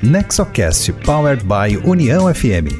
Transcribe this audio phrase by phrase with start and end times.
[0.00, 2.70] Nexocast Powered by União FM.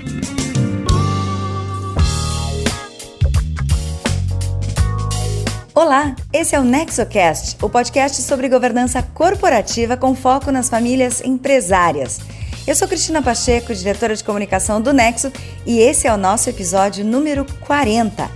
[5.75, 12.21] Olá, esse é o Nexocast, o podcast sobre governança corporativa com foco nas famílias empresárias.
[12.65, 15.33] Eu sou Cristina Pacheco, diretora de comunicação do Nexo,
[15.67, 18.31] e esse é o nosso episódio número 40.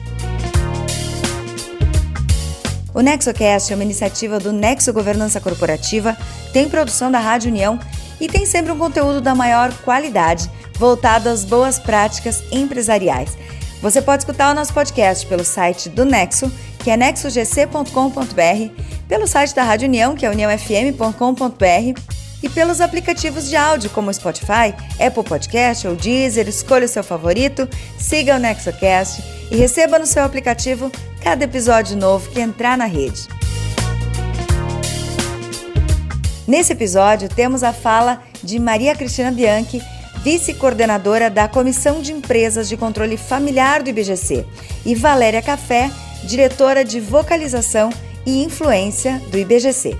[2.93, 6.17] O NexoCast é uma iniciativa do Nexo Governança Corporativa,
[6.53, 7.79] tem produção da Rádio União
[8.21, 13.37] e tem sempre um conteúdo da maior qualidade, voltado às boas práticas empresariais.
[13.80, 19.55] Você pode escutar o nosso podcast pelo site do Nexo, que é nexogc.com.br, pelo site
[19.55, 22.01] da Rádio União, que é uniãofm.com.br,
[22.43, 26.48] e pelos aplicativos de áudio como Spotify, Apple Podcast ou Deezer.
[26.48, 30.91] Escolha o seu favorito, siga o NexoCast e receba no seu aplicativo
[31.23, 33.29] cada episódio novo que entrar na rede.
[36.46, 39.80] Nesse episódio, temos a fala de Maria Cristina Bianchi,
[40.23, 44.44] vice-coordenadora da Comissão de Empresas de Controle Familiar do IBGC,
[44.84, 45.91] e Valéria Café,
[46.25, 47.91] diretora de Vocalização
[48.27, 49.97] e Influência do IBGC.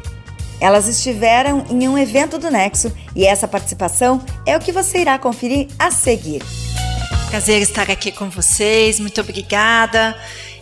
[0.61, 5.19] Elas estiveram em um evento do Nexo e essa participação é o que você irá
[5.19, 6.43] conferir a seguir.
[7.31, 10.17] Prazer estar aqui com vocês, muito obrigada.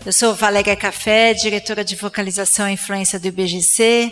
[0.07, 4.11] Eu sou Valéria Café, diretora de vocalização e influência do IBGC,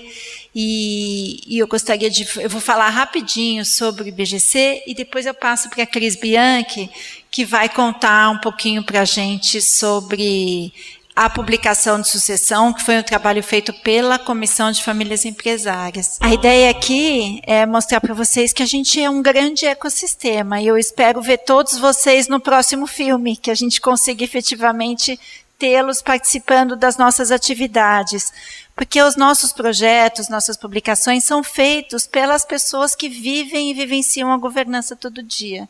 [0.54, 2.26] e, e, eu gostaria de.
[2.38, 6.90] Eu vou falar rapidinho sobre o IBGC e depois eu passo para a Cris Bianchi,
[7.30, 10.72] que vai contar um pouquinho para a gente sobre
[11.18, 16.16] a publicação de sucessão, que foi um trabalho feito pela Comissão de Famílias Empresárias.
[16.20, 20.68] A ideia aqui é mostrar para vocês que a gente é um grande ecossistema e
[20.68, 25.18] eu espero ver todos vocês no próximo filme, que a gente consiga efetivamente
[25.58, 28.32] tê-los participando das nossas atividades,
[28.76, 34.38] porque os nossos projetos, nossas publicações são feitos pelas pessoas que vivem e vivenciam a
[34.38, 35.68] governança todo dia.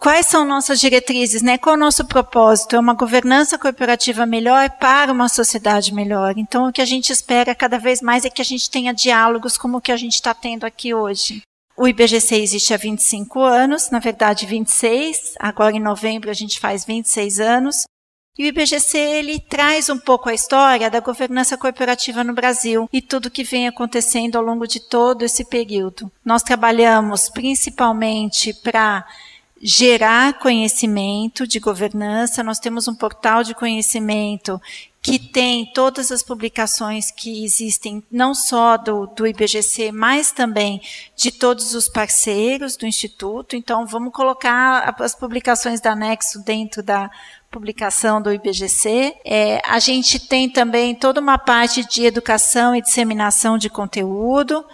[0.00, 1.58] Quais são nossas diretrizes, né?
[1.58, 2.74] Qual é o nosso propósito?
[2.74, 6.38] É uma governança corporativa melhor para uma sociedade melhor.
[6.38, 9.58] Então, o que a gente espera cada vez mais é que a gente tenha diálogos
[9.58, 11.42] como o que a gente está tendo aqui hoje.
[11.76, 15.34] O IBGC existe há 25 anos, na verdade 26.
[15.38, 17.84] Agora em novembro a gente faz 26 anos.
[18.38, 23.02] E o IBGC ele traz um pouco a história da governança corporativa no Brasil e
[23.02, 26.10] tudo que vem acontecendo ao longo de todo esse período.
[26.24, 29.04] Nós trabalhamos principalmente para
[29.60, 32.42] gerar conhecimento de governança.
[32.42, 34.60] Nós temos um portal de conhecimento
[35.02, 40.80] que tem todas as publicações que existem, não só do, do IBGC, mas também
[41.16, 43.56] de todos os parceiros do Instituto.
[43.56, 47.10] Então, vamos colocar as publicações da Nexo dentro da
[47.50, 49.14] publicação do IBGC.
[49.24, 54.64] É, a gente tem também toda uma parte de educação e disseminação de conteúdo,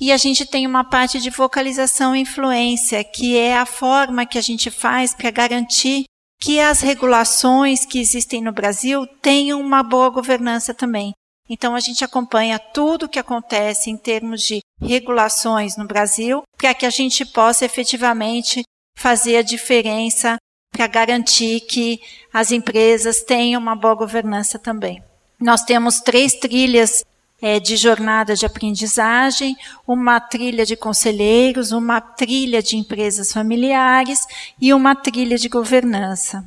[0.00, 4.38] e a gente tem uma parte de vocalização e influência, que é a forma que
[4.38, 6.04] a gente faz para garantir
[6.40, 11.12] que as regulações que existem no Brasil tenham uma boa governança também.
[11.48, 16.74] Então a gente acompanha tudo o que acontece em termos de regulações no Brasil, para
[16.74, 18.62] que a gente possa efetivamente
[18.98, 20.36] fazer a diferença
[20.70, 22.00] para garantir que
[22.32, 25.02] as empresas tenham uma boa governança também.
[25.40, 27.02] Nós temos três trilhas
[27.40, 29.56] é, de jornada de aprendizagem,
[29.86, 34.20] uma trilha de conselheiros, uma trilha de empresas familiares
[34.60, 36.44] e uma trilha de governança.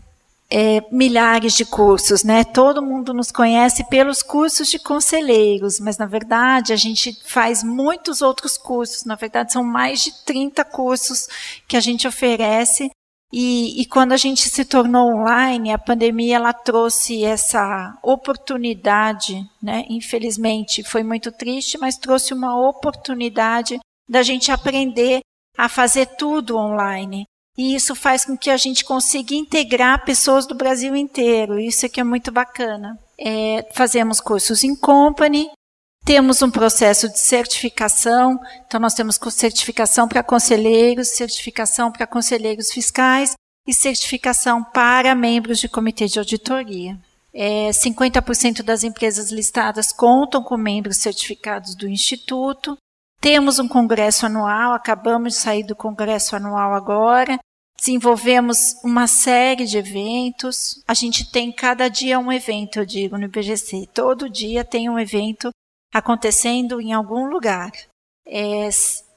[0.51, 2.43] É, milhares de cursos, né?
[2.43, 8.23] Todo mundo nos conhece pelos cursos de conselheiros, mas na verdade a gente faz muitos
[8.23, 9.05] outros cursos.
[9.05, 11.27] Na verdade, são mais de 30 cursos
[11.67, 12.89] que a gente oferece
[13.31, 19.85] e, e, quando a gente se tornou online, a pandemia ela trouxe essa oportunidade, né?
[19.87, 23.79] Infelizmente foi muito triste, mas trouxe uma oportunidade
[24.09, 25.19] da gente aprender
[25.55, 27.25] a fazer tudo online.
[27.55, 31.59] E isso faz com que a gente consiga integrar pessoas do Brasil inteiro.
[31.59, 32.97] Isso aqui é muito bacana.
[33.19, 35.49] É, fazemos cursos em company,
[36.09, 43.35] temos um processo de certificação, então nós temos certificação para conselheiros, certificação para conselheiros fiscais
[43.67, 46.97] e certificação para membros de comitê de auditoria.
[47.31, 52.75] É, 50% das empresas listadas contam com membros certificados do Instituto.
[53.21, 57.37] Temos um congresso anual, acabamos de sair do congresso anual agora.
[57.77, 60.81] Desenvolvemos uma série de eventos.
[60.87, 63.87] A gente tem cada dia um evento, eu digo, no IBGC.
[63.93, 65.51] Todo dia tem um evento
[65.93, 67.71] acontecendo em algum lugar.
[68.25, 68.69] É,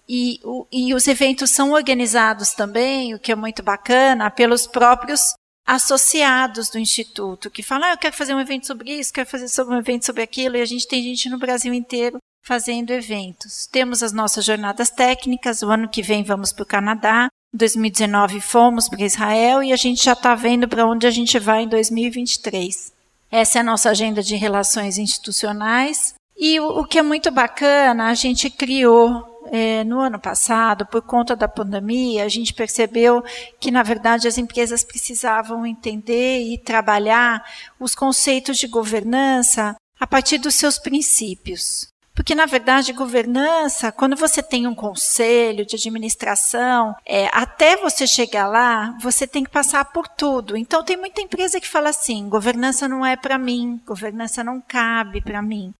[0.09, 5.35] e, o, e os eventos são organizados também, o que é muito bacana, pelos próprios
[5.67, 9.49] associados do Instituto, que falam, ah, eu quero fazer um evento sobre isso, quero fazer
[9.49, 13.67] sobre um evento sobre aquilo, e a gente tem gente no Brasil inteiro fazendo eventos.
[13.67, 18.41] Temos as nossas jornadas técnicas, o ano que vem vamos para o Canadá, em 2019
[18.41, 21.69] fomos para Israel e a gente já está vendo para onde a gente vai em
[21.69, 22.93] 2023.
[23.31, 26.15] Essa é a nossa agenda de relações institucionais.
[26.37, 31.02] E o, o que é muito bacana, a gente criou é, no ano passado, por
[31.02, 33.23] conta da pandemia, a gente percebeu
[33.61, 37.44] que, na verdade, as empresas precisavam entender e trabalhar
[37.79, 41.93] os conceitos de governança a partir dos seus princípios.
[42.14, 48.46] Porque, na verdade, governança, quando você tem um conselho de administração, é, até você chegar
[48.46, 50.56] lá, você tem que passar por tudo.
[50.56, 55.23] Então, tem muita empresa que fala assim: governança não é para mim, governança não cabe
[55.23, 55.73] para mim.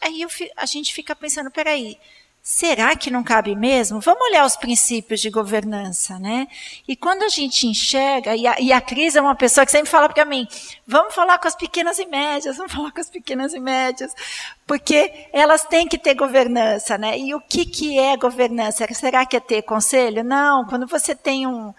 [0.00, 0.26] Aí
[0.56, 1.98] a gente fica pensando: peraí,
[2.44, 4.00] Será que não cabe mesmo?
[4.00, 6.48] Vamos olhar os princípios de governança, né?
[6.88, 9.88] E quando a gente enxerga, e a, e a Cris é uma pessoa que sempre
[9.88, 10.48] fala para mim,
[10.84, 14.12] vamos falar com as pequenas e médias, vamos falar com as pequenas e médias,
[14.66, 17.16] porque elas têm que ter governança, né?
[17.16, 18.92] E o que, que é governança?
[18.92, 20.24] Será que é ter conselho?
[20.24, 21.72] Não, quando você tem um,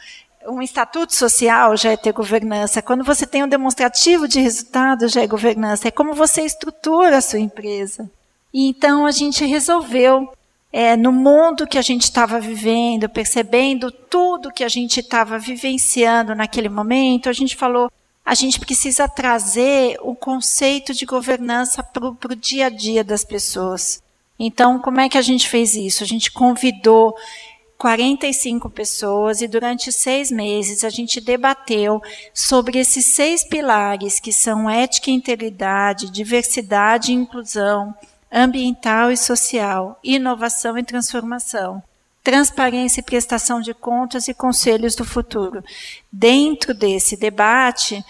[0.48, 2.82] um estatuto social já é ter governança.
[2.82, 5.88] Quando você tem um demonstrativo de resultado já é governança.
[5.88, 8.10] É como você estrutura a sua empresa.
[8.54, 10.32] E então a gente resolveu
[10.72, 16.34] é, no mundo que a gente estava vivendo, percebendo tudo que a gente estava vivenciando
[16.34, 17.92] naquele momento, a gente falou:
[18.26, 24.02] a gente precisa trazer o conceito de governança para o dia a dia das pessoas.
[24.40, 26.04] Então, como é que a gente fez isso?
[26.04, 27.16] A gente convidou
[27.84, 32.02] 45 pessoas e durante seis meses a gente debateu
[32.34, 37.94] sobre esses seis pilares que são ética e integridade, diversidade e inclusão,
[38.32, 41.84] ambiental e social, inovação e transformação,
[42.24, 45.62] transparência e prestação de contas e conselhos do futuro.
[46.10, 48.02] Dentro desse debate,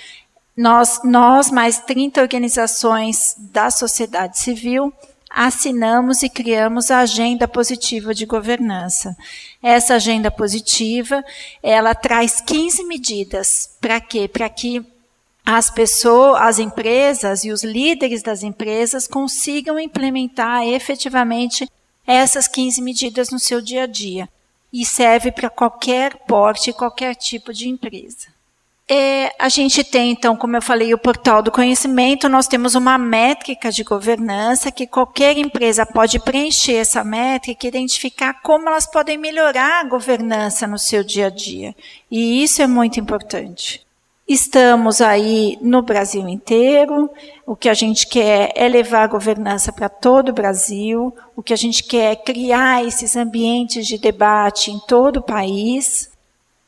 [0.56, 4.94] nós, nós mais 30 organizações da sociedade civil,
[5.34, 9.18] assinamos e criamos a agenda positiva de governança.
[9.62, 11.26] Essa agenda positiva,
[11.64, 14.28] ela traz 15 medidas para quê?
[14.28, 14.86] Para que
[15.44, 21.68] as pessoas, as empresas e os líderes das empresas consigam implementar efetivamente
[22.06, 24.30] essas 15 medidas no seu dia a dia.
[24.72, 28.28] E serve para qualquer porte e qualquer tipo de empresa.
[28.90, 32.98] É, a gente tem, então, como eu falei, o portal do conhecimento, nós temos uma
[32.98, 39.18] métrica de governança que qualquer empresa pode preencher essa métrica e identificar como elas podem
[39.18, 41.74] melhorar a governança no seu dia a dia.
[42.12, 43.86] E isso é muito importante.
[44.28, 47.10] Estamos aí no Brasil inteiro.
[47.46, 51.14] O que a gente quer é levar a governança para todo o Brasil.
[51.36, 56.13] O que a gente quer é criar esses ambientes de debate em todo o país.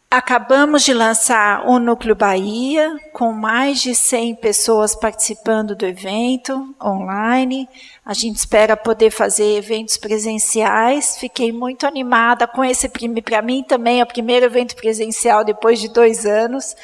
[0.09, 7.67] Acabamos de lançar o Núcleo Bahia, com mais de 100 pessoas participando do evento online.
[8.05, 11.17] A gente espera poder fazer eventos presenciais.
[11.17, 12.87] Fiquei muito animada com esse.
[12.87, 16.75] Para mim também é o primeiro evento presencial depois de dois anos.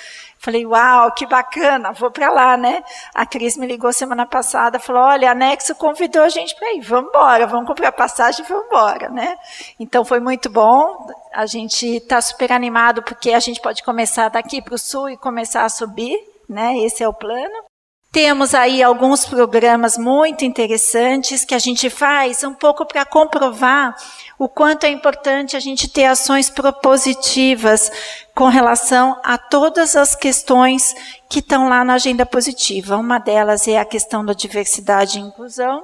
[0.43, 2.83] Falei, uau, que bacana, vou para lá, né?
[3.13, 6.81] A Cris me ligou semana passada, falou, olha, a Nexo convidou a gente para ir,
[6.81, 9.35] vamos embora, vamos comprar passagem vamos embora, né?
[9.79, 14.63] Então foi muito bom, a gente está super animado porque a gente pode começar daqui
[14.63, 16.17] para o sul e começar a subir,
[16.49, 16.75] né?
[16.79, 17.70] Esse é o plano.
[18.11, 23.95] Temos aí alguns programas muito interessantes que a gente faz um pouco para comprovar
[24.37, 27.89] o quanto é importante a gente ter ações propositivas
[28.35, 30.93] com relação a todas as questões
[31.29, 32.97] que estão lá na agenda positiva.
[32.97, 35.81] Uma delas é a questão da diversidade e inclusão.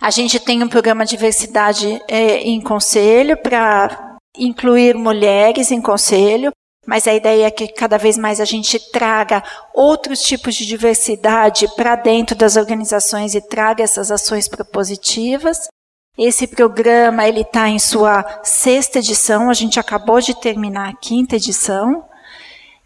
[0.00, 6.52] A gente tem um programa diversidade é, em conselho para incluir mulheres em conselho,
[6.88, 11.68] mas a ideia é que cada vez mais a gente traga outros tipos de diversidade
[11.76, 15.68] para dentro das organizações e traga essas ações propositivas.
[16.16, 19.50] Esse programa ele está em sua sexta edição.
[19.50, 22.08] A gente acabou de terminar a quinta edição.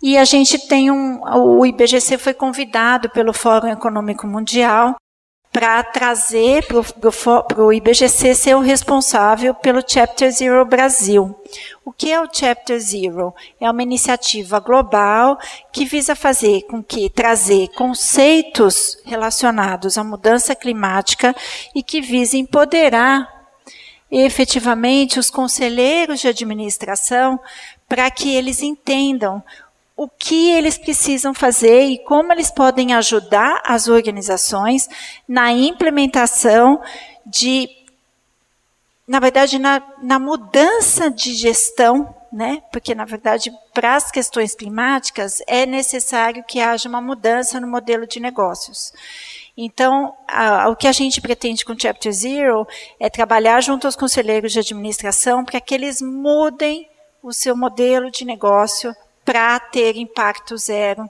[0.02, 1.20] E a gente tem um.
[1.22, 4.96] O IBGC foi convidado pelo Fórum Econômico Mundial
[5.52, 11.36] para trazer para o IBGC ser o responsável pelo Chapter Zero Brasil.
[11.84, 13.34] O que é o Chapter Zero?
[13.60, 15.36] É uma iniciativa global
[15.72, 21.34] que visa fazer com que trazer conceitos relacionados à mudança climática
[21.74, 23.28] e que visa empoderar
[24.08, 27.40] efetivamente os conselheiros de administração
[27.88, 29.42] para que eles entendam
[29.96, 34.88] o que eles precisam fazer e como eles podem ajudar as organizações
[35.26, 36.80] na implementação
[37.26, 37.68] de,
[39.06, 42.62] na verdade, na, na mudança de gestão, né?
[42.72, 48.06] Porque, na verdade, para as questões climáticas é necessário que haja uma mudança no modelo
[48.06, 48.92] de negócios.
[49.56, 52.66] Então, a, o que a gente pretende com o Chapter Zero
[52.98, 56.88] é trabalhar junto aos conselheiros de administração para que eles mudem
[57.22, 58.94] o seu modelo de negócio
[59.24, 61.08] para ter impacto zero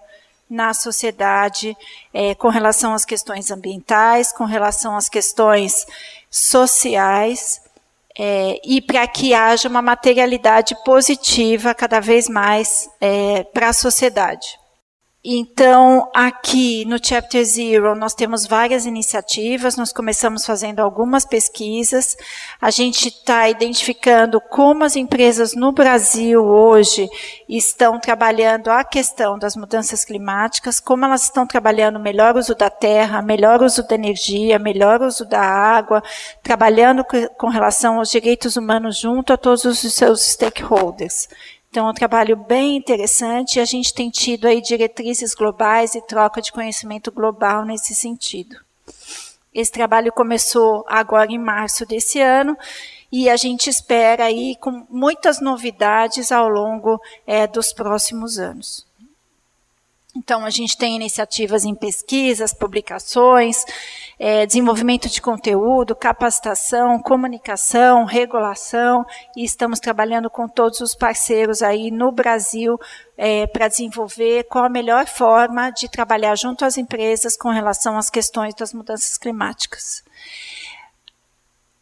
[0.51, 1.75] na sociedade
[2.13, 5.87] é, com relação às questões ambientais, com relação às questões
[6.31, 7.62] sociais
[8.19, 14.62] é, e para que haja uma materialidade positiva cada vez mais é, para a sociedade.
[15.25, 22.17] Então, aqui no Chapter Zero, nós temos várias iniciativas, nós começamos fazendo algumas pesquisas,
[22.61, 27.09] a gente está identificando como as empresas no Brasil hoje
[27.49, 33.23] estão trabalhando a questão das mudanças climáticas, como elas estão trabalhando melhor uso da terra,
[33.23, 36.03] melhor uso da energia, melhor uso da água,
[36.43, 37.07] trabalhando
[37.39, 41.29] com relação aos direitos humanos junto a todos os seus stakeholders.
[41.73, 46.03] Então, é um trabalho bem interessante e a gente tem tido aí diretrizes globais e
[46.03, 48.59] troca de conhecimento global nesse sentido.
[49.55, 52.59] Esse trabalho começou agora em março desse ano
[53.11, 58.87] e a gente espera aí com muitas novidades ao longo é, dos próximos anos.
[60.15, 63.65] Então, a gente tem iniciativas em pesquisas, publicações,
[64.19, 71.91] é, desenvolvimento de conteúdo, capacitação, comunicação, regulação, e estamos trabalhando com todos os parceiros aí
[71.91, 72.79] no Brasil
[73.17, 78.11] é, para desenvolver qual a melhor forma de trabalhar junto às empresas com relação às
[78.11, 80.05] questões das mudanças climáticas.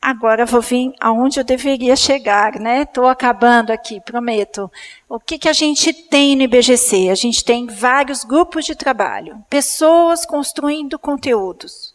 [0.02, 2.82] Agora vou vir aonde eu deveria chegar, né?
[2.82, 4.70] Estou acabando aqui, prometo.
[5.06, 7.10] O que, que a gente tem no IBGC?
[7.10, 11.92] A gente tem vários grupos de trabalho, pessoas construindo conteúdos.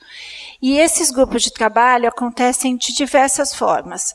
[0.61, 4.13] E esses grupos de trabalho acontecem de diversas formas.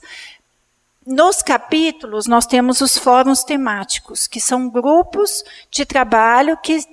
[1.04, 6.84] Nos capítulos, nós temos os fóruns temáticos, que são grupos de trabalho que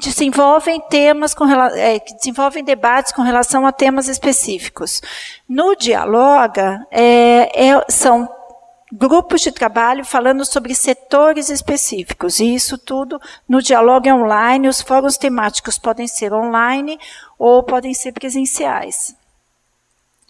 [0.00, 5.00] desenvolvem temas com é, desenvolvem debates com relação a temas específicos.
[5.48, 8.28] No Dialoga é, é, são
[8.92, 12.38] grupos de trabalho falando sobre setores específicos.
[12.40, 14.68] E isso tudo no Dialoga é online.
[14.68, 16.98] Os fóruns temáticos podem ser online
[17.38, 19.16] ou podem ser presenciais.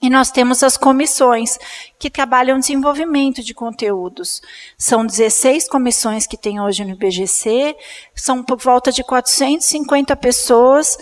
[0.04, 1.58] E nós temos as comissões
[1.98, 4.42] que trabalham desenvolvimento de conteúdos.
[4.76, 7.74] São 16 comissões que tem hoje no IBGC,
[8.14, 10.98] são por volta de 450 pessoas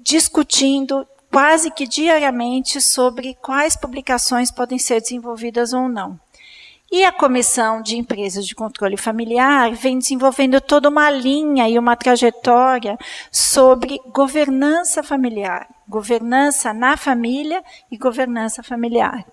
[0.00, 6.20] discutindo quase que diariamente sobre quais publicações podem ser desenvolvidas ou não.
[6.92, 11.96] E a Comissão de Empresas de Controle Familiar vem desenvolvendo toda uma linha e uma
[11.96, 12.96] trajetória
[13.32, 19.24] sobre governança familiar, governança na família e governança familiar.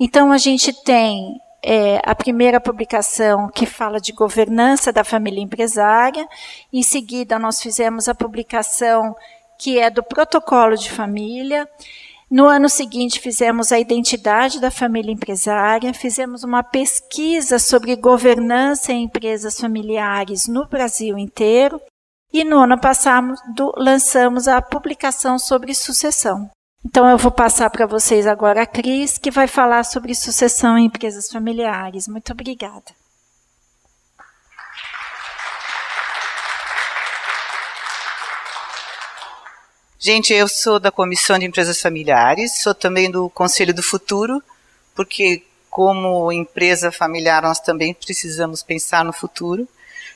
[0.00, 6.26] Então, a gente tem é, a primeira publicação que fala de governança da família empresária,
[6.72, 9.14] em seguida, nós fizemos a publicação
[9.58, 11.68] que é do protocolo de família.
[12.30, 19.04] No ano seguinte, fizemos a identidade da família empresária, fizemos uma pesquisa sobre governança em
[19.04, 21.80] empresas familiares no Brasil inteiro.
[22.30, 23.34] E no ano passado,
[23.76, 26.50] lançamos a publicação sobre sucessão.
[26.84, 30.84] Então, eu vou passar para vocês agora a Cris, que vai falar sobre sucessão em
[30.84, 32.06] empresas familiares.
[32.06, 32.84] Muito obrigada.
[40.00, 44.40] Gente, eu sou da Comissão de Empresas Familiares, sou também do Conselho do Futuro,
[44.94, 49.66] porque como empresa familiar nós também precisamos pensar no futuro.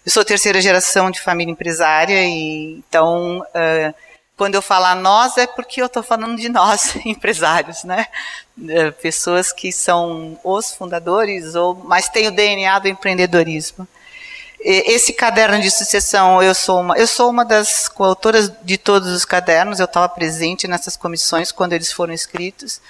[0.06, 3.94] Eu sou terceira geração de família empresária e então uh,
[4.36, 8.06] quando eu falar nós é porque eu estou falando de nós empresários, né?
[8.56, 13.88] Uh, pessoas que são os fundadores ou mas têm o DNA do empreendedorismo.
[14.64, 19.25] Esse caderno de sucessão, eu sou uma, eu sou uma das coautoras de todos os
[19.25, 22.81] cadernos, eu estava presente nessas comissões quando eles foram escritos,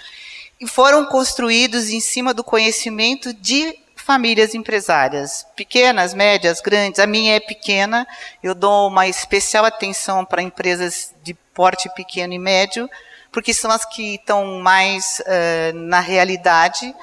[0.60, 7.00] e foram construídos em cima do conhecimento de famílias empresárias, pequenas, médias, grandes.
[7.00, 8.06] A minha é pequena,
[8.42, 12.88] eu dou uma especial atenção para empresas de porte pequeno e médio,
[13.30, 16.94] porque são as que estão mais uh, na realidade.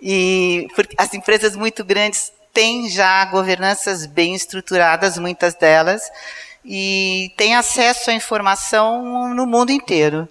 [0.00, 0.68] E
[0.98, 6.02] as empresas muito grandes têm já governanças bem estruturadas, muitas delas,
[6.64, 10.28] e têm acesso à informação no mundo inteiro.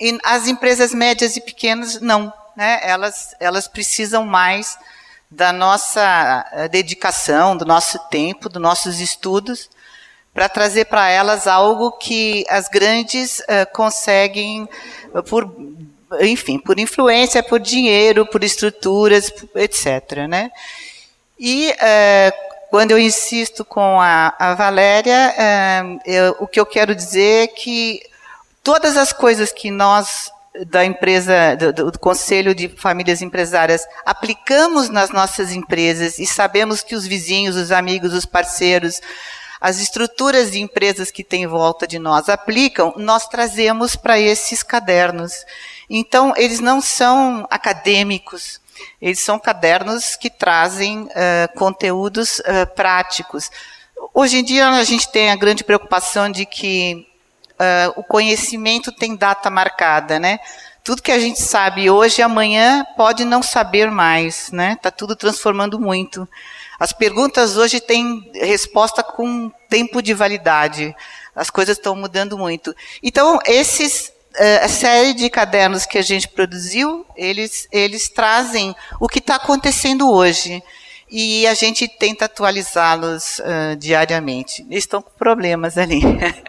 [0.00, 2.80] E as empresas médias e pequenas não, né?
[2.82, 4.78] Elas elas precisam mais
[5.30, 9.68] da nossa eh, dedicação, do nosso tempo, dos nossos estudos,
[10.32, 14.68] para trazer para elas algo que as grandes uh, conseguem,
[15.28, 15.44] por
[16.20, 20.26] enfim, por influência, por dinheiro, por estruturas, etc.
[20.28, 20.50] Né?
[21.38, 22.32] E é,
[22.70, 27.46] quando eu insisto com a, a Valéria, é, eu, o que eu quero dizer é
[27.46, 28.00] que
[28.62, 30.30] todas as coisas que nós
[30.66, 36.94] da empresa, do, do, Conselho de Famílias Empresárias, aplicamos nas nossas empresas e sabemos que
[36.94, 39.00] os vizinhos, os amigos, os parceiros,
[39.60, 45.44] as estruturas de empresas que têm volta de nós aplicam, nós trazemos para esses cadernos.
[45.92, 48.60] Então, eles não são acadêmicos,
[49.02, 53.50] eles são cadernos que trazem uh, conteúdos uh, práticos.
[54.14, 57.04] Hoje em dia, a gente tem a grande preocupação de que
[57.54, 60.38] uh, o conhecimento tem data marcada, né?
[60.84, 64.74] Tudo que a gente sabe hoje, amanhã pode não saber mais, né?
[64.74, 66.26] Está tudo transformando muito.
[66.78, 70.94] As perguntas hoje têm resposta com tempo de validade.
[71.34, 72.74] As coisas estão mudando muito.
[73.02, 74.10] Então, esses
[74.62, 80.10] a série de cadernos que a gente produziu, eles, eles trazem o que está acontecendo
[80.10, 80.62] hoje
[81.10, 84.64] e a gente tenta atualizá-los uh, diariamente.
[84.70, 86.00] Eles estão com problemas ali.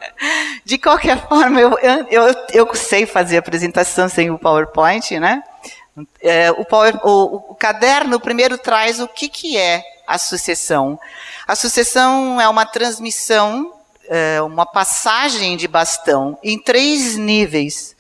[0.63, 1.75] De qualquer forma, eu,
[2.11, 5.41] eu, eu sei fazer apresentação sem o PowerPoint, né?
[6.21, 10.99] É, o, power, o, o, caderno primeiro traz o que, que é a sucessão.
[11.47, 13.73] A sucessão é uma transmissão,
[14.11, 17.95] é, uma passagem de bastão em três níveis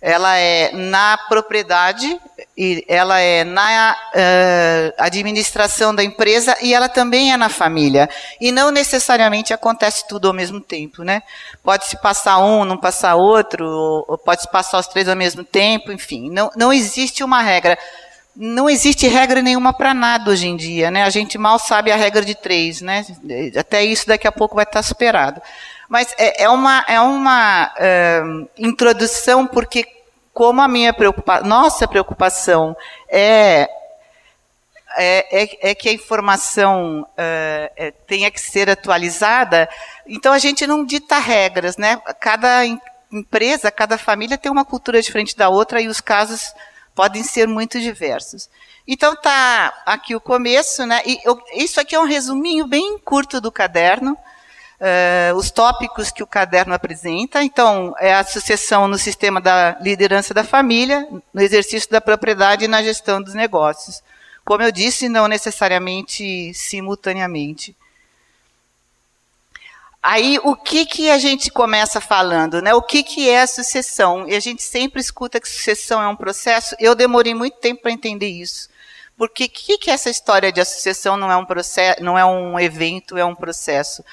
[0.00, 2.20] ela é na propriedade,
[2.56, 8.08] e ela é na uh, administração da empresa e ela também é na família.
[8.40, 11.22] E não necessariamente acontece tudo ao mesmo tempo, né?
[11.62, 13.66] Pode se passar um, não passar outro,
[14.06, 16.30] ou pode se passar os três ao mesmo tempo, enfim.
[16.30, 17.76] Não, não existe uma regra.
[18.36, 21.04] Não existe regra nenhuma para nada hoje em dia, né?
[21.04, 23.04] A gente mal sabe a regra de três, né?
[23.58, 25.40] Até isso daqui a pouco vai estar superado.
[25.88, 29.86] Mas é, é uma, é uma uh, introdução, porque
[30.34, 32.76] como a minha preocupação, nossa preocupação
[33.08, 33.70] é,
[34.98, 39.66] é, é, é que a informação é, tenha que ser atualizada,
[40.06, 41.96] então a gente não dita regras, né?
[42.20, 42.66] Cada
[43.10, 46.52] empresa, cada família tem uma cultura diferente da outra e os casos
[46.96, 48.50] podem ser muito diversos.
[48.88, 51.00] Então tá aqui o começo, né?
[51.06, 54.18] E eu, isso aqui é um resuminho bem curto do caderno
[54.80, 57.42] uh, os tópicos que o caderno apresenta.
[57.42, 62.68] Então, é a sucessão no sistema da liderança da família, no exercício da propriedade e
[62.68, 64.02] na gestão dos negócios.
[64.44, 67.76] Como eu disse, não necessariamente simultaneamente.
[70.08, 72.62] Aí, o que, que a gente começa falando?
[72.62, 72.72] Né?
[72.72, 74.24] O que, que é a sucessão?
[74.28, 76.76] E a gente sempre escuta que sucessão é um processo.
[76.78, 78.68] Eu demorei muito tempo para entender isso.
[79.16, 82.24] Porque o que, que é essa história de associação não é um processo, não é
[82.24, 84.04] um evento, é um processo?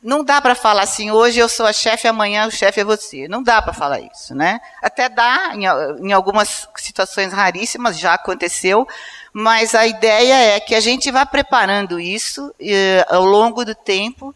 [0.00, 3.26] Não dá para falar assim, hoje eu sou a chefe, amanhã o chefe é você.
[3.26, 4.60] Não dá para falar isso, né?
[4.80, 5.64] Até dá, em,
[6.06, 8.86] em, algumas situações raríssimas, já aconteceu,
[9.32, 14.32] mas a ideia é que a gente vá preparando isso eh, ao longo do tempo,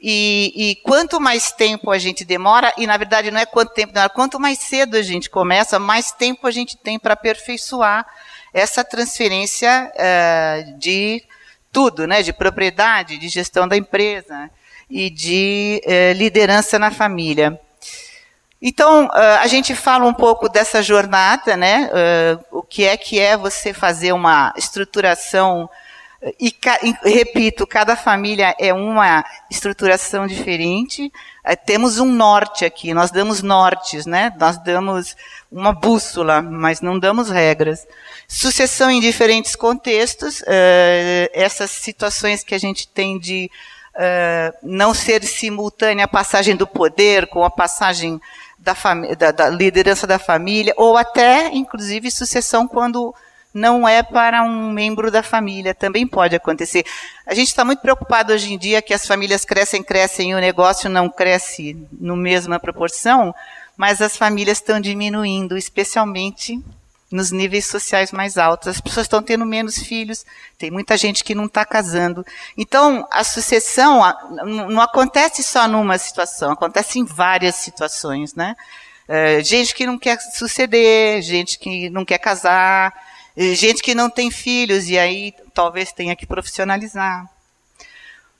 [0.00, 3.92] e, e, quanto mais tempo a gente demora, e na verdade não é quanto tempo
[3.92, 8.06] demora, quanto mais cedo a gente começa, mais tempo a gente tem para aperfeiçoar
[8.54, 11.22] essa transferência eh, de
[11.72, 12.22] tudo, né?
[12.22, 14.48] De propriedade, de gestão da empresa
[14.88, 17.60] e de eh, liderança na família.
[18.60, 21.88] Então, a gente fala um pouco dessa jornada, né?
[22.50, 25.70] o que é que é você fazer uma estruturação
[26.40, 31.12] e, e, repito, cada família é uma estruturação diferente.
[31.64, 34.34] temos um norte aqui, nós damos nortes, né?
[34.38, 35.16] Nós damos
[35.50, 37.86] uma bússola, mas não damos regras.
[38.26, 40.42] Sucessão em diferentes contextos,
[41.32, 43.50] essas situações que a gente tem de
[43.98, 48.20] uh, não ser simultânea a passagem do poder com a passagem
[48.58, 48.74] da,
[49.16, 53.14] da, da, liderança da família, ou até, inclusive, sucessão quando
[53.52, 56.84] não é para um membro da família, também pode acontecer.
[57.26, 60.40] A gente está muito preocupado hoje em dia que as famílias crescem, crescem e o
[60.40, 63.34] negócio não cresce no mesma proporção,
[63.76, 66.62] mas as famílias estão diminuindo, especialmente
[67.10, 68.68] nos níveis sociais mais altos.
[68.68, 70.26] As pessoas estão tendo menos filhos,
[70.58, 72.24] tem muita gente que não está casando.
[72.56, 74.00] Então, a sucessão
[74.44, 78.54] não acontece só numa situação, acontece em várias situações, né?
[79.06, 82.92] É, gente que não quer suceder, gente que não quer casar,
[83.54, 87.28] gente que não tem filhos e aí talvez tenha que profissionalizar.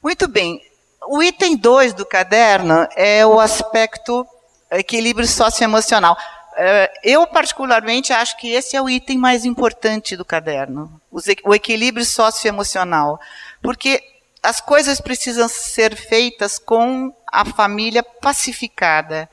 [0.02, 0.60] Muito bem.
[1.06, 4.26] O item 2 do caderno é o aspecto
[4.70, 6.16] equilíbrio socioemocional.
[6.56, 11.00] É, eu, particularmente, acho que esse é o item mais importante do caderno,
[11.44, 13.20] o equilíbrio socioemocional.
[13.62, 14.02] Porque
[14.42, 19.28] as coisas precisam ser feitas com a família pacificada.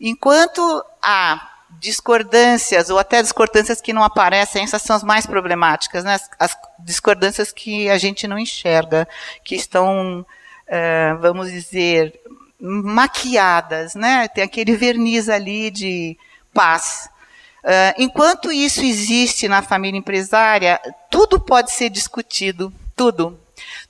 [0.00, 6.14] Enquanto há discordâncias, ou até discordâncias que não aparecem, essas são as mais problemáticas, né?
[6.14, 9.08] as, as discordâncias que a gente não enxerga,
[9.44, 10.24] que estão,
[10.66, 12.20] é, vamos dizer,
[12.60, 14.28] maquiadas, né?
[14.28, 16.16] tem aquele verniz ali de
[16.54, 17.08] paz.
[17.64, 23.38] Uh, enquanto isso existe na família empresária, tudo pode ser discutido, tudo.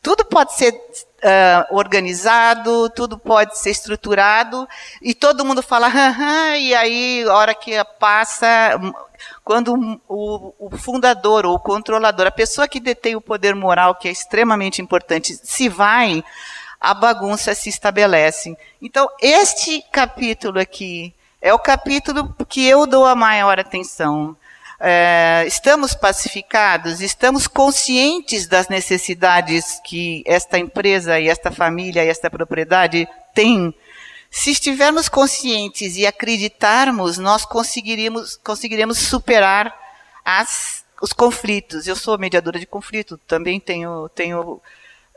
[0.02, 4.68] Tudo pode ser uh, organizado, tudo pode ser estruturado,
[5.00, 5.88] e todo mundo fala,
[6.58, 8.80] e aí, hora que passa,
[9.44, 14.08] quando o, o, fundador ou o controlador, a pessoa que detém o poder moral, que
[14.08, 16.24] é extremamente importante, se vai,
[16.80, 18.56] a bagunça se estabelece.
[18.80, 24.36] Então, este capítulo aqui é o capítulo que eu dou a maior atenção.
[24.84, 32.28] É, estamos pacificados, estamos conscientes das necessidades que esta empresa e esta família e esta
[32.28, 33.72] propriedade têm.
[34.28, 39.72] Se estivermos conscientes e acreditarmos, nós conseguiremos, conseguiremos superar
[40.24, 41.86] as, os conflitos.
[41.86, 44.58] Eu sou mediadora de conflito, também tenho, tenho uh,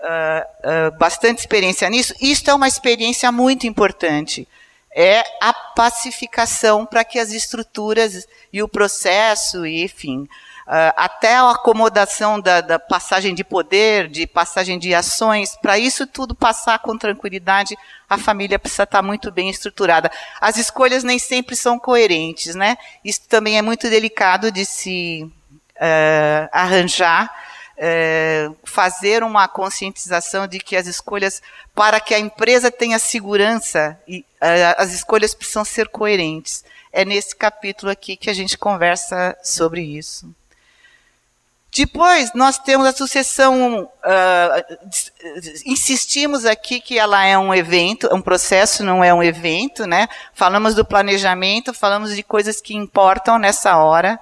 [0.04, 2.14] uh, bastante experiência nisso.
[2.22, 4.48] Isto é uma experiência muito importante
[4.96, 11.52] é a pacificação para que as estruturas e o processo, e, enfim, uh, até a
[11.52, 16.98] acomodação da, da, passagem de poder, de passagem de ações, para isso tudo passar com
[16.98, 17.78] tranquilidade,
[18.10, 20.10] a família precisa estar muito bem estruturada.
[20.40, 22.78] As escolhas nem sempre são coerentes, né?
[23.04, 25.30] Isso também é muito delicado de se
[25.76, 27.30] uh, arranjar
[27.78, 31.42] é, fazer uma conscientização de que as escolhas,
[31.74, 36.64] para que a empresa tenha segurança, e, é, as escolhas precisam ser coerentes.
[36.92, 40.34] É nesse capítulo aqui que a gente conversa sobre isso.
[41.76, 44.88] Depois, nós temos a sucessão, uh,
[45.66, 50.08] insistimos aqui que ela é um evento, um processo, não é um evento, né?
[50.34, 54.18] Falamos do planejamento, falamos de coisas que importam nessa hora.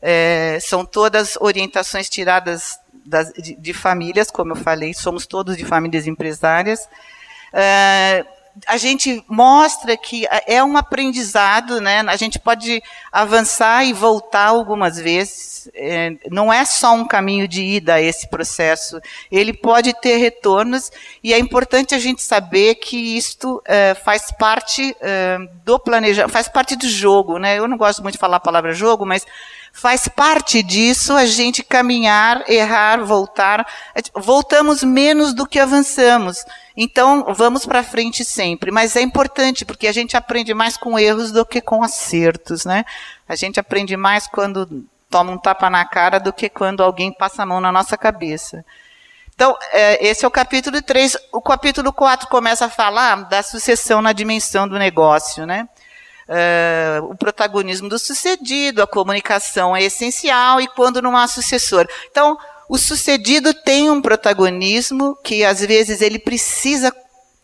[0.00, 5.64] É, são todas orientações tiradas das, de, de, famílias, como eu falei, somos todos de
[5.64, 6.88] famílias empresárias.
[7.52, 8.33] Uh,
[8.66, 12.00] a gente mostra que é um aprendizado, né?
[12.06, 15.68] A gente pode avançar e voltar algumas vezes.
[15.74, 19.00] É, não é só um caminho de ida esse processo.
[19.30, 24.96] Ele pode ter retornos e é importante a gente saber que isto é, faz parte
[25.00, 27.58] é, do planejamento, faz parte do jogo, né?
[27.58, 29.26] Eu não gosto muito de falar a palavra jogo, mas
[29.76, 33.66] Faz parte disso a gente caminhar, errar, voltar.
[34.14, 36.44] Voltamos menos do que avançamos.
[36.76, 38.70] Então, vamos para frente sempre.
[38.70, 42.84] Mas é importante, porque a gente aprende mais com erros do que com acertos, né?
[43.28, 47.42] A gente aprende mais quando toma um tapa na cara do que quando alguém passa
[47.44, 48.64] a mão na nossa cabeça.
[49.34, 51.16] Então, é, esse é o capítulo 3.
[51.32, 55.68] O capítulo 4 começa a falar da sucessão na dimensão do negócio, né?
[56.26, 61.86] Uh, o protagonismo do sucedido, a comunicação é essencial e quando não há sucessor.
[62.10, 66.94] Então, o sucedido tem um protagonismo que às vezes ele precisa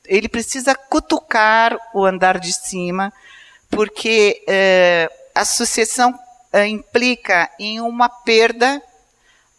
[0.07, 3.13] ele precisa cutucar o andar de cima,
[3.71, 6.11] porque uh, a sucessão
[6.53, 8.83] uh, implica em uma perda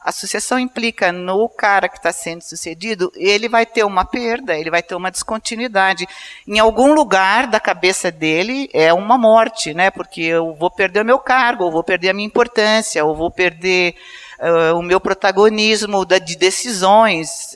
[0.03, 4.71] a sucessão implica no cara que está sendo sucedido, ele vai ter uma perda, ele
[4.71, 6.07] vai ter uma descontinuidade.
[6.47, 9.91] Em algum lugar da cabeça dele é uma morte, né?
[9.91, 13.29] Porque eu vou perder o meu cargo, ou vou perder a minha importância, ou vou
[13.29, 13.93] perder
[14.41, 17.55] uh, o meu protagonismo da, de decisões.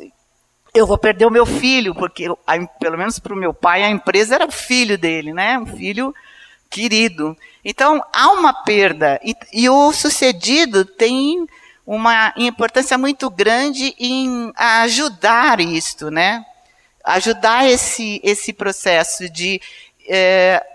[0.73, 3.89] Eu vou perder o meu filho, porque a, pelo menos para o meu pai a
[3.89, 5.57] empresa era o filho dele, né?
[5.57, 6.13] Um filho
[6.69, 7.35] querido.
[7.63, 11.47] Então há uma perda e, e o sucedido tem
[11.85, 16.45] uma importância muito grande em ajudar isto, né?
[17.03, 19.61] Ajudar esse, esse processo de
[20.07, 20.65] é,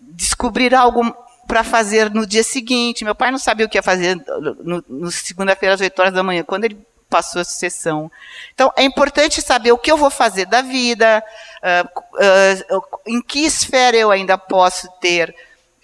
[0.00, 1.16] descobrir algo
[1.46, 3.04] para fazer no dia seguinte.
[3.04, 4.16] Meu pai não sabia o que ia fazer
[4.58, 6.78] no segunda-feira às 8 horas da manhã, quando ele
[7.08, 8.10] passou a sucessão.
[8.54, 11.22] Então, é importante saber o que eu vou fazer da vida,
[11.62, 15.34] uh, uh, em que esfera eu ainda posso ter,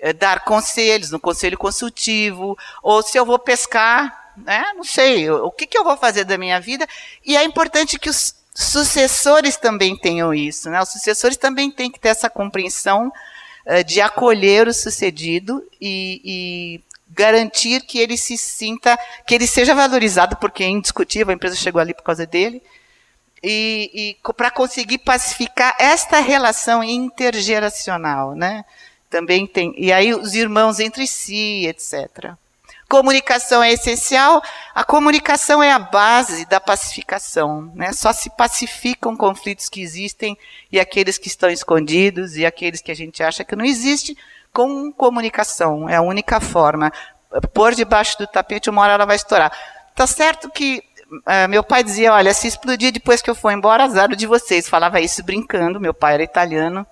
[0.03, 4.72] uh, dar conselhos, no conselho consultivo, ou se eu vou pescar, né?
[4.75, 6.87] Não sei, o que, que eu vou fazer da minha vida?
[7.25, 10.81] E é importante que os sucessores também tenham isso, né?
[10.81, 13.12] Os sucessores também têm que ter essa compreensão
[13.87, 16.81] de acolher o sucedido e, e
[17.14, 21.81] garantir que ele se sinta, que ele seja valorizado, porque é indiscutível, a empresa chegou
[21.81, 22.62] ali por causa dele,
[23.42, 28.64] e, e para conseguir pacificar esta relação intergeracional, né?
[29.11, 32.33] Também tem, e aí os irmãos entre si, etc.
[32.92, 34.42] Comunicação é essencial.
[34.74, 37.72] A comunicação é a base da pacificação.
[37.74, 37.90] Né?
[37.94, 40.37] Só se pacificam conflitos que existem
[40.70, 44.14] e aqueles que estão escondidos e aqueles que a gente acha que não existe
[44.52, 45.88] com comunicação.
[45.88, 46.92] É a única forma.
[47.55, 49.50] Pôr debaixo do tapete, uma hora ela vai estourar.
[49.94, 53.85] Tá certo que uh, meu pai dizia, olha, se explodir depois que eu for embora,
[53.85, 54.68] azar de vocês.
[54.68, 56.87] Falava isso brincando, meu pai era italiano.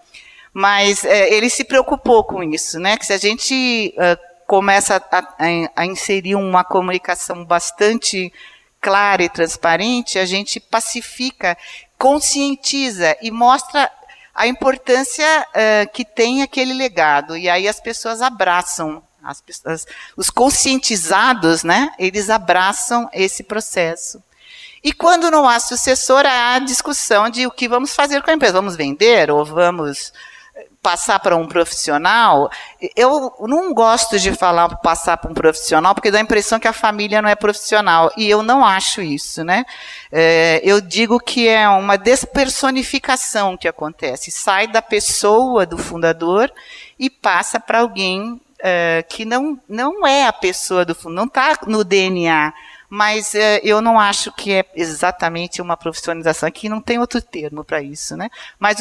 [0.50, 2.96] Mas uh, ele se preocupou com isso, né?
[2.96, 8.32] Que se a gente uh, começa a, a, a inserir uma comunicação bastante
[8.80, 11.56] clara e transparente, a gente pacifica,
[11.96, 13.88] conscientiza e mostra
[14.34, 17.36] a importância uh, que tem aquele legado.
[17.36, 19.86] E aí as pessoas abraçam, as pessoas,
[20.16, 24.20] os conscientizados, né, eles abraçam esse processo.
[24.82, 28.34] E quando não há sucessor, há a discussão de o que vamos fazer com a
[28.34, 28.54] empresa.
[28.54, 30.12] Vamos vender ou vamos
[30.82, 32.50] passar para um profissional,
[32.96, 36.72] eu não gosto de falar passar para um profissional, porque dá a impressão que a
[36.72, 39.64] família não é profissional, e eu não acho isso, né?
[40.10, 46.50] É, eu digo que é uma despersonificação que acontece, sai da pessoa do fundador
[46.98, 51.58] e passa para alguém é, que não, não é a pessoa do fundador, não está
[51.66, 52.52] no DNA,
[52.90, 56.48] mas é, eu não acho que é exatamente uma profissionalização.
[56.48, 58.28] Aqui não tem outro termo para isso, né?
[58.58, 58.76] Mas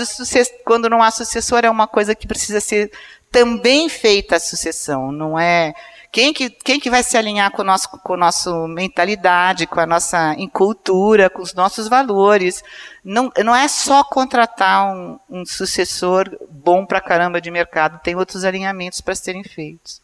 [0.65, 2.91] quando não há sucessor é uma coisa que precisa ser
[3.31, 5.75] também feita a sucessão, não é
[6.11, 9.79] quem que, quem que vai se alinhar com, o nosso, com a nossa mentalidade, com
[9.79, 12.63] a nossa cultura, com os nossos valores.
[13.03, 18.43] Não, não é só contratar um, um sucessor bom para caramba de mercado, tem outros
[18.43, 20.01] alinhamentos para serem feitos.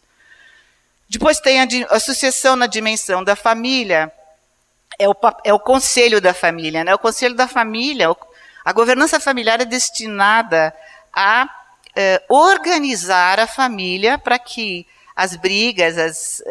[1.17, 4.11] Depois tem a, a, sucessão na dimensão da família,
[4.99, 6.83] é o, é o conselho da família.
[6.83, 6.93] Né?
[6.93, 8.13] O conselho da família,
[8.65, 10.75] a governança familiar é destinada
[11.13, 11.49] a
[11.95, 16.43] é, organizar a família para que as brigas, as.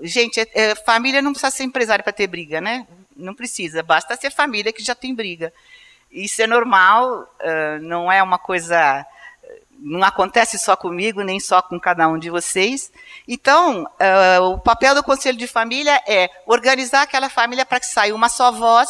[0.00, 2.86] Gente, é, é, família não precisa ser empresário para ter briga, né?
[3.14, 5.52] Não precisa, basta ser família que já tem briga.
[6.10, 9.04] Isso é normal, uh, não é uma coisa
[9.84, 12.92] não acontece só comigo, nem só com cada um de vocês.
[13.26, 18.14] Então, uh, o papel do conselho de família é organizar aquela família para que saia
[18.14, 18.88] uma só voz,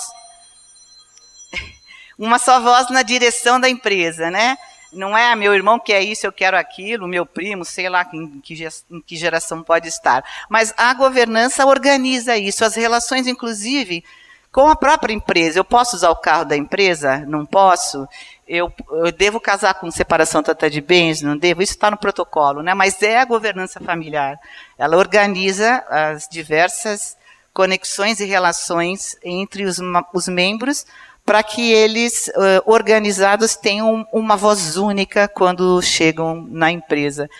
[2.18, 4.58] uma só voz na direção da empresa, né?
[4.92, 8.68] Não é meu irmão quer isso, eu quero aquilo, meu primo, sei lá em que,
[8.90, 10.22] em que geração pode estar.
[10.50, 14.04] Mas a governança organiza isso, as relações, inclusive,
[14.52, 15.58] com a própria empresa.
[15.58, 17.24] Eu posso usar o carro da empresa?
[17.26, 18.06] Não posso
[18.52, 21.62] eu, eu devo casar com separação total de bens, não devo?
[21.62, 22.74] Isso está no protocolo, né?
[22.74, 24.38] mas é a governança familiar.
[24.76, 27.16] Ela organiza as diversas
[27.54, 29.78] conexões e relações entre os,
[30.12, 30.84] os membros
[31.24, 37.30] para que eles, uh, organizados, tenham uma voz única quando chegam na empresa.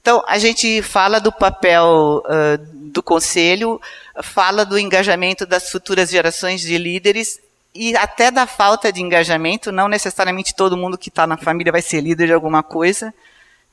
[0.00, 2.58] Então, a gente fala do papel uh,
[2.90, 3.78] do conselho,
[4.22, 7.38] fala do engajamento das futuras gerações de líderes
[7.74, 11.82] e até da falta de engajamento, não necessariamente todo mundo que está na família vai
[11.82, 13.14] ser líder de alguma coisa.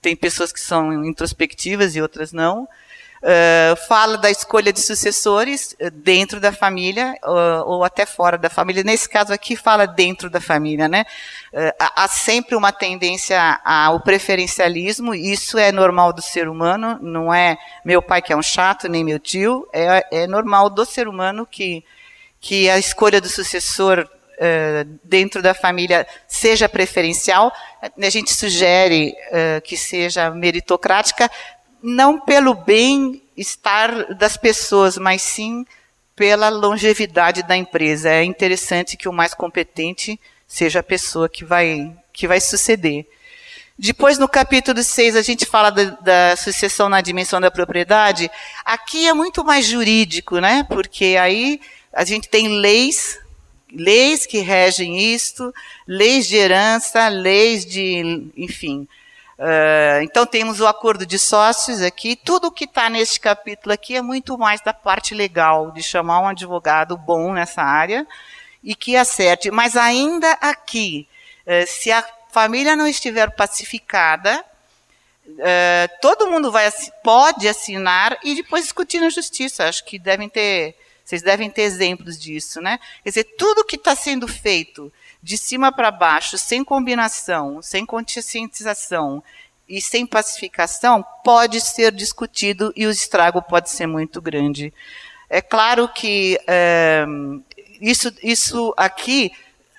[0.01, 2.67] Tem pessoas que são introspectivas e outras não.
[3.21, 8.49] Uh, fala da escolha de sucessores eh, dentro da família uh, ou até fora da
[8.49, 8.81] família.
[8.81, 11.05] Nesse caso aqui, fala dentro da família, né?
[11.51, 17.57] Uh, há sempre uma tendência ao preferencialismo, isso é normal do ser humano, não é
[17.83, 21.45] meu pai que é um chato, nem meu tio, é, é normal do ser humano
[21.45, 21.83] que
[22.39, 24.07] que a escolha do sucessor
[24.39, 27.51] uh, dentro da família seja preferencial.
[27.81, 31.29] A gente sugere uh, que seja meritocrática,
[31.81, 35.65] não pelo bem-estar das pessoas, mas sim
[36.15, 38.09] pela longevidade da empresa.
[38.09, 43.05] É interessante que o mais competente seja a pessoa que vai, que vai suceder.
[43.77, 48.29] Depois, no capítulo 6, a gente fala da, da, sucessão na dimensão da propriedade.
[48.65, 50.65] Aqui é muito mais jurídico, né?
[50.67, 51.61] Porque aí
[51.93, 53.19] a gente tem leis,
[53.71, 55.53] leis que regem isto,
[55.87, 58.87] leis de herança, leis de, enfim.
[59.39, 62.15] Uh, então temos o acordo de sócios aqui.
[62.15, 66.19] Tudo o que está neste capítulo aqui é muito mais da parte legal, de chamar
[66.19, 68.05] um advogado bom nessa área
[68.63, 69.49] e que acerte.
[69.49, 71.07] Mas ainda aqui,
[71.47, 74.43] uh, se a família não estiver pacificada,
[75.25, 76.69] uh, todo mundo vai,
[77.01, 79.69] pode assinar e depois discutir na justiça.
[79.69, 80.75] Acho que devem ter
[81.09, 82.79] vocês devem ter exemplos disso, né?
[83.03, 84.93] Quer dizer, tudo que está sendo feito
[85.23, 89.23] de cima para baixo, sem combinação, sem conscientização
[89.67, 94.71] e sem pacificação, pode ser discutido e o estrago pode ser muito grande.
[95.27, 97.07] É claro que é,
[97.81, 99.31] isso, isso aqui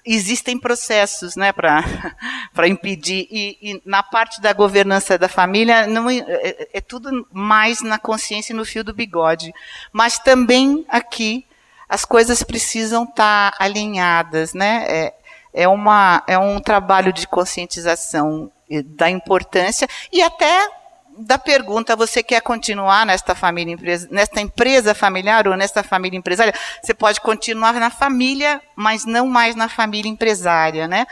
[0.04, 3.26] existem processos né, para impedir.
[3.30, 7.98] E, e, na parte da governança da família, não, é, é, é, tudo mais na
[7.98, 9.52] consciência e no fio do bigode.
[9.92, 11.46] Mas também aqui
[11.88, 14.54] as coisas precisam estar tá alinhadas.
[14.54, 14.84] Né?
[14.88, 15.14] É,
[15.52, 18.50] é, uma, é um trabalho de conscientização
[18.96, 20.79] da importância e até
[21.20, 26.54] da pergunta, você quer continuar nesta família empresa, nesta empresa familiar ou nesta família empresária?
[26.82, 31.06] Você pode continuar na família, mas não mais na família empresária, né?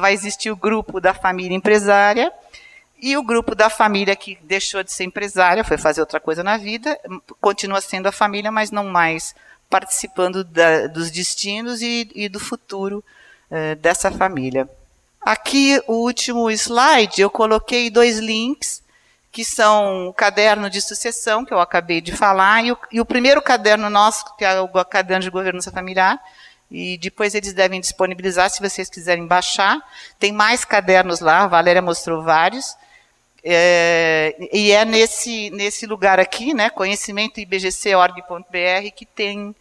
[0.00, 2.32] Vai existir o grupo da família empresária
[3.00, 6.56] e o grupo da família que deixou de ser empresária, foi fazer outra coisa na
[6.56, 6.98] vida,
[7.40, 9.34] continua sendo a família, mas não mais
[9.70, 13.04] participando da, dos destinos e, e do futuro
[13.50, 14.68] uh, dessa família.
[15.20, 18.82] Aqui, o último slide, eu coloquei dois links,
[19.38, 23.06] que são o caderno de sucessão, que eu acabei de falar, e o, e o
[23.06, 26.20] primeiro caderno nosso, que é o caderno de governança familiar,
[26.68, 29.78] e depois eles devem disponibilizar, se vocês quiserem baixar.
[30.18, 32.76] Tem mais cadernos lá, a Valéria mostrou vários.
[33.44, 39.54] É, e é nesse, nesse lugar aqui, né, conhecimentoibgc.org.br, que tem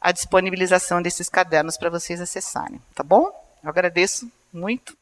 [0.00, 3.24] a disponibilização desses cadernos para vocês acessarem, tá bom?
[3.60, 4.96] Eu agradeço muito.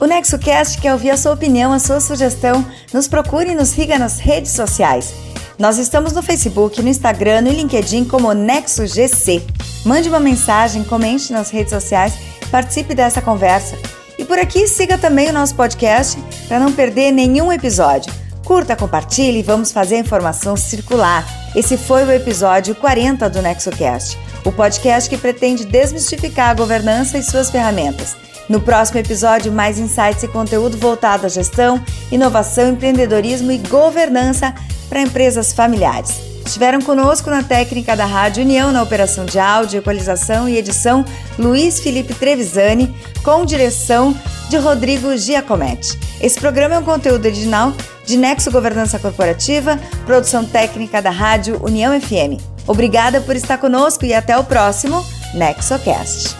[0.00, 2.64] O NexoCast quer ouvir a sua opinião, a sua sugestão.
[2.90, 5.12] Nos procure e nos siga nas redes sociais.
[5.58, 9.42] Nós estamos no Facebook, no Instagram, no LinkedIn como NexoGC.
[9.84, 12.14] Mande uma mensagem, comente nas redes sociais,
[12.50, 13.76] participe dessa conversa.
[14.18, 18.10] E por aqui siga também o nosso podcast para não perder nenhum episódio.
[18.42, 21.26] Curta, compartilhe e vamos fazer a informação circular.
[21.54, 27.22] Esse foi o episódio 40 do NexoCast, o podcast que pretende desmistificar a governança e
[27.22, 28.16] suas ferramentas.
[28.50, 34.52] No próximo episódio, mais insights e conteúdo voltado à gestão, inovação, empreendedorismo e governança
[34.88, 36.20] para empresas familiares.
[36.44, 41.04] Estiveram conosco na técnica da Rádio União, na operação de áudio, equalização e edição,
[41.38, 44.12] Luiz Felipe Trevisani, com direção
[44.48, 45.96] de Rodrigo Giacometti.
[46.20, 47.72] Esse programa é um conteúdo original
[48.04, 52.42] de Nexo Governança Corporativa, produção técnica da Rádio União FM.
[52.66, 56.34] Obrigada por estar conosco e até o próximo NexoCast.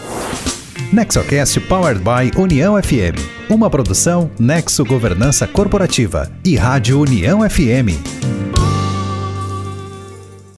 [0.93, 3.15] NexoCast Powered by União FM.
[3.49, 8.40] Uma produção Nexo Governança Corporativa e Rádio União FM.